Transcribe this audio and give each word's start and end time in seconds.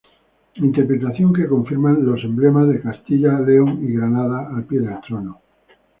Interpretación 0.67 1.31
que 1.31 1.47
confirman 1.47 2.03
los 2.03 2.23
emblemas 2.23 2.67
de 2.69 2.81
Castilla, 2.81 3.39
León 3.39 3.83
y 3.87 3.93
Granada 3.93 4.49
al 4.49 4.63
pie 4.65 4.79
del 4.79 4.99
trono. 5.01 5.39